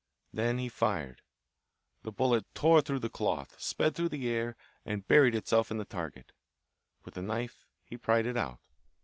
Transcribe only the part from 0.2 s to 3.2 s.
Then he fired. The bullet tore through the